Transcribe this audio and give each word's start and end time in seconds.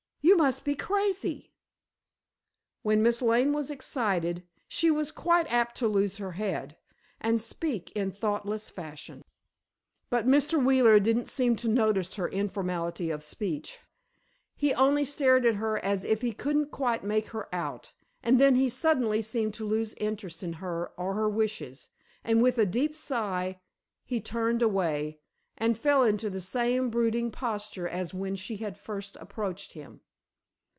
You 0.23 0.37
must 0.37 0.63
be 0.65 0.75
crazy!" 0.75 1.51
When 2.83 3.03
Miss 3.03 3.21
Lane 3.21 3.53
was 3.53 3.69
excited, 3.69 4.43
she 4.67 4.89
was 4.89 5.11
quite 5.11 5.51
apt 5.53 5.75
to 5.77 5.87
lose 5.87 6.17
her 6.17 6.31
head, 6.33 6.77
and 7.19 7.39
speak 7.41 7.91
in 7.91 8.11
thoughtless 8.11 8.67
fashion. 8.69 9.23
But 10.09 10.25
Mr. 10.27 10.63
Wheeler 10.63 10.99
didn't 10.99 11.27
seem 11.27 11.55
to 11.57 11.67
notice 11.67 12.15
her 12.15 12.27
informality 12.29 13.11
of 13.11 13.23
speech. 13.23 13.79
He 14.55 14.73
only 14.73 15.03
stared 15.05 15.45
at 15.45 15.55
her 15.55 15.77
as 15.83 16.03
if 16.03 16.21
he 16.21 16.31
couldn't 16.33 16.71
quite 16.71 17.03
make 17.03 17.27
her 17.29 17.53
out, 17.53 17.91
and 18.23 18.39
then 18.41 18.55
he 18.55 18.69
suddenly 18.69 19.21
seemed 19.21 19.53
to 19.55 19.65
lose 19.65 19.93
interest 19.95 20.41
in 20.43 20.53
her 20.53 20.87
or 20.97 21.13
her 21.15 21.29
wishes, 21.29 21.89
and 22.23 22.41
with 22.41 22.57
a 22.57 22.65
deep 22.65 22.95
sigh, 22.95 23.59
he 24.05 24.19
turned 24.21 24.61
away, 24.63 25.19
and 25.57 25.77
fell 25.77 26.03
into 26.03 26.29
the 26.31 26.41
same 26.41 26.89
brooding 26.89 27.29
posture 27.31 27.87
as 27.87 28.11
when 28.13 28.35
she 28.35 28.57
had 28.57 28.77
first 28.77 29.15
approached 29.17 29.73
him. 29.73 30.01